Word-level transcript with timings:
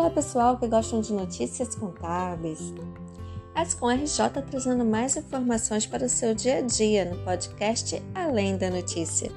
Olá 0.00 0.08
pessoal 0.08 0.56
que 0.56 0.66
gostam 0.66 1.02
de 1.02 1.12
notícias 1.12 1.74
contábeis. 1.74 2.72
Ascom 3.54 3.90
RJ 3.90 4.30
trazendo 4.50 4.82
mais 4.82 5.14
informações 5.14 5.84
para 5.84 6.06
o 6.06 6.08
seu 6.08 6.34
dia 6.34 6.56
a 6.56 6.60
dia 6.62 7.04
no 7.04 7.22
podcast 7.22 8.02
Além 8.14 8.56
da 8.56 8.70
Notícia. 8.70 9.30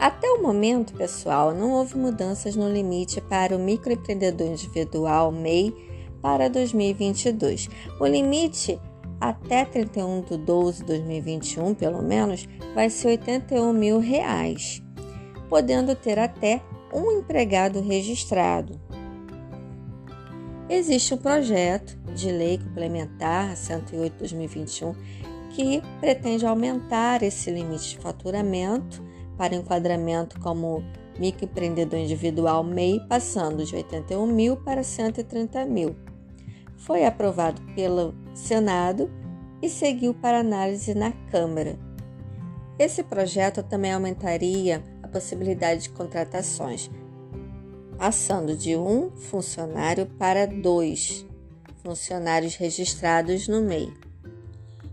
Até 0.00 0.26
o 0.26 0.42
momento, 0.42 0.94
pessoal, 0.94 1.52
não 1.52 1.72
houve 1.72 1.98
mudanças 1.98 2.56
no 2.56 2.66
limite 2.66 3.20
para 3.20 3.54
o 3.54 3.58
microempreendedor 3.58 4.46
individual 4.46 5.30
MEI 5.30 5.74
para 6.22 6.48
2022. 6.48 7.68
O 8.00 8.06
limite 8.06 8.80
até 9.20 9.66
31 9.66 10.22
de 10.22 10.38
12 10.38 10.78
de 10.78 10.86
2021, 10.86 11.74
pelo 11.74 12.02
menos, 12.02 12.48
vai 12.74 12.88
ser 12.88 13.08
81 13.08 13.70
mil 13.74 13.98
reais, 13.98 14.82
podendo 15.50 15.94
ter 15.94 16.18
até 16.18 16.62
um 16.90 17.12
empregado 17.12 17.82
registrado. 17.82 18.87
Existe 20.68 21.14
um 21.14 21.18
projeto 21.18 21.96
de 22.14 22.30
lei 22.30 22.58
complementar 22.58 23.56
108/2021 23.56 24.94
que 25.50 25.82
pretende 25.98 26.44
aumentar 26.44 27.22
esse 27.22 27.50
limite 27.50 27.90
de 27.90 27.98
faturamento 27.98 29.02
para 29.36 29.54
enquadramento 29.54 30.38
como 30.40 30.84
microempreendedor 31.18 31.98
individual 31.98 32.62
MEI, 32.62 33.00
passando 33.08 33.64
de 33.64 33.74
81 33.74 34.26
mil 34.26 34.56
para 34.58 34.82
130 34.82 35.64
mil. 35.64 35.96
Foi 36.76 37.04
aprovado 37.06 37.62
pelo 37.74 38.14
Senado 38.34 39.10
e 39.62 39.68
seguiu 39.70 40.12
para 40.12 40.40
análise 40.40 40.94
na 40.94 41.12
Câmara. 41.30 41.78
Esse 42.78 43.02
projeto 43.02 43.62
também 43.62 43.92
aumentaria 43.92 44.84
a 45.02 45.08
possibilidade 45.08 45.84
de 45.84 45.90
contratações, 45.90 46.90
passando 47.98 48.56
de 48.56 48.76
um 48.76 49.10
funcionário 49.10 50.06
para 50.06 50.46
dois 50.46 51.26
funcionários 51.82 52.54
registrados 52.54 53.48
no 53.48 53.60
MEI. 53.60 53.92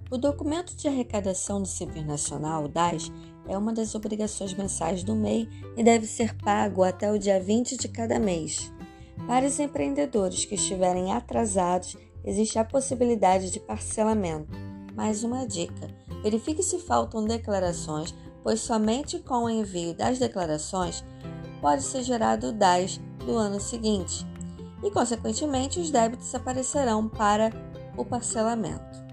O 0.10 0.18
documento 0.18 0.76
de 0.76 0.88
arrecadação 0.88 1.62
do 1.62 1.68
Simples 1.68 2.06
Nacional, 2.06 2.64
o 2.64 2.68
DAS, 2.68 3.12
é 3.48 3.56
uma 3.56 3.74
das 3.74 3.94
obrigações 3.94 4.56
mensais 4.56 5.04
do 5.04 5.16
MEI 5.16 5.48
e 5.78 5.84
deve 5.84 6.08
ser 6.08 6.36
pago 6.38 6.84
até 6.84 7.12
o 7.12 7.20
dia 7.20 7.40
20 7.40 7.78
de 7.78 7.88
cada 7.88 8.18
mês. 8.18 8.72
Para 9.28 9.46
os 9.46 9.60
empreendedores 9.60 10.46
que 10.46 10.56
estiverem 10.56 11.12
atrasados, 11.12 11.96
existe 12.24 12.58
a 12.58 12.66
possibilidade 12.66 13.52
de 13.52 13.60
parcelamento. 13.60 14.50
Mais 14.96 15.24
uma 15.24 15.46
dica: 15.46 15.90
verifique 16.24 16.64
se 16.64 16.80
faltam 16.80 17.24
declarações, 17.24 18.16
pois 18.42 18.62
somente 18.62 19.20
com 19.20 19.44
o 19.44 19.50
envio 19.50 19.94
das 19.94 20.18
declarações 20.18 21.04
pode 21.66 21.82
ser 21.82 22.04
gerado 22.04 22.50
o 22.50 22.52
DAS 22.52 23.02
do 23.26 23.36
ano 23.36 23.60
seguinte 23.60 24.24
e, 24.84 24.92
consequentemente, 24.92 25.80
os 25.80 25.90
débitos 25.90 26.36
aparecerão 26.36 27.10
para 27.10 27.52
o 27.98 28.06
parcelamento. 28.06 29.04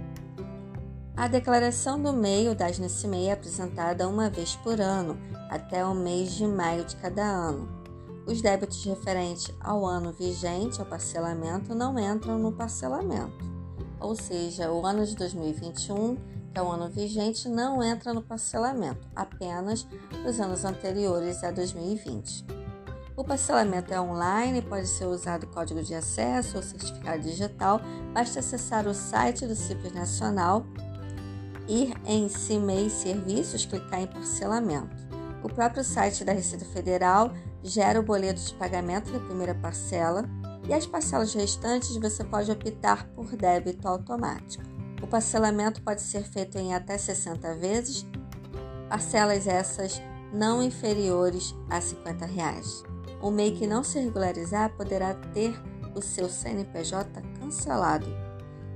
A 1.16 1.28
declaração 1.28 1.98
do 2.02 2.12
MEI 2.12 2.50
ou 2.50 2.54
DAS 2.54 2.78
nesse 2.78 3.08
MEI 3.08 3.28
é 3.28 3.32
apresentada 3.32 4.06
uma 4.06 4.28
vez 4.28 4.54
por 4.56 4.78
ano, 4.82 5.16
até 5.48 5.82
o 5.82 5.94
mês 5.94 6.32
de 6.32 6.46
maio 6.46 6.84
de 6.84 6.94
cada 6.96 7.22
ano. 7.22 7.66
Os 8.26 8.42
débitos 8.42 8.84
referentes 8.84 9.50
ao 9.58 9.86
ano 9.86 10.12
vigente 10.12 10.78
ao 10.78 10.84
parcelamento 10.84 11.74
não 11.74 11.98
entram 11.98 12.38
no 12.38 12.52
parcelamento, 12.52 13.46
ou 13.98 14.14
seja, 14.14 14.70
o 14.70 14.84
ano 14.84 15.06
de 15.06 15.16
2021, 15.16 16.18
que 16.52 16.58
é 16.58 16.62
o 16.62 16.70
ano 16.70 16.88
vigente, 16.88 17.48
não 17.48 17.82
entra 17.82 18.12
no 18.12 18.22
parcelamento, 18.22 19.08
apenas 19.16 19.86
os 20.28 20.38
anos 20.38 20.64
anteriores 20.64 21.42
a 21.42 21.50
2020. 21.50 22.44
O 23.16 23.24
parcelamento 23.24 23.92
é 23.92 24.00
online, 24.00 24.62
pode 24.62 24.86
ser 24.86 25.06
usado 25.06 25.46
código 25.46 25.82
de 25.82 25.94
acesso 25.94 26.56
ou 26.56 26.62
certificado 26.62 27.22
digital. 27.22 27.80
Basta 28.12 28.40
acessar 28.40 28.86
o 28.86 28.94
site 28.94 29.46
do 29.46 29.54
CIPES 29.54 29.92
Nacional, 29.92 30.66
ir 31.68 31.94
em 32.06 32.28
CIMEI 32.28 32.88
Serviços, 32.88 33.66
clicar 33.66 34.00
em 34.00 34.06
parcelamento. 34.06 34.96
O 35.42 35.48
próprio 35.48 35.84
site 35.84 36.24
da 36.24 36.32
Receita 36.32 36.64
Federal 36.64 37.32
gera 37.62 38.00
o 38.00 38.02
boleto 38.02 38.40
de 38.40 38.54
pagamento 38.54 39.12
da 39.12 39.20
primeira 39.20 39.54
parcela 39.54 40.24
e 40.68 40.72
as 40.72 40.86
parcelas 40.86 41.34
restantes 41.34 41.96
você 41.96 42.24
pode 42.24 42.50
optar 42.50 43.06
por 43.08 43.36
débito 43.36 43.86
automático. 43.86 44.71
O 45.02 45.06
parcelamento 45.06 45.82
pode 45.82 46.00
ser 46.00 46.22
feito 46.22 46.56
em 46.56 46.74
até 46.74 46.96
60 46.96 47.56
vezes, 47.56 48.06
parcelas 48.88 49.46
essas 49.46 50.00
não 50.32 50.62
inferiores 50.62 51.54
a 51.68 51.80
50 51.80 52.24
reais. 52.24 52.82
O 53.20 53.30
MEI 53.30 53.52
que 53.52 53.66
não 53.66 53.84
se 53.84 53.98
regularizar 53.98 54.70
poderá 54.76 55.14
ter 55.14 55.54
o 55.94 56.00
seu 56.00 56.28
CNPJ 56.28 57.20
cancelado. 57.38 58.06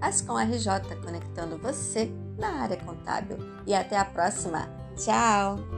Ascom 0.01 0.39
RJ 0.39 0.97
conectando 1.03 1.59
você 1.59 2.11
na 2.39 2.63
área 2.63 2.77
contábil. 2.77 3.39
E 3.67 3.75
até 3.75 3.97
a 3.97 4.05
próxima. 4.05 4.69
Tchau! 4.97 5.76